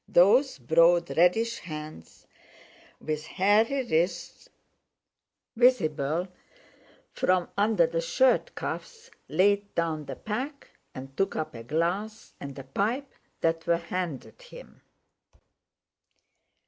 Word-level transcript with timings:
Those 0.07 0.57
broad, 0.57 1.15
reddish 1.15 1.59
hands, 1.59 2.25
with 2.99 3.23
hairy 3.27 3.85
wrists 3.85 4.49
visible 5.55 6.27
from 7.13 7.49
under 7.55 7.85
the 7.85 8.01
shirt 8.01 8.55
cuffs, 8.55 9.11
laid 9.29 9.75
down 9.75 10.05
the 10.05 10.15
pack 10.15 10.71
and 10.95 11.15
took 11.15 11.35
up 11.35 11.53
a 11.53 11.61
glass 11.63 12.33
and 12.39 12.57
a 12.57 12.63
pipe 12.63 13.13
that 13.41 13.67
were 13.67 13.77
handed 13.77 14.41
him. 14.41 14.81